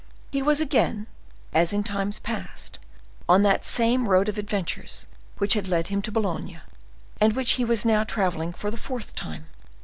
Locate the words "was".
0.41-0.59, 7.63-7.85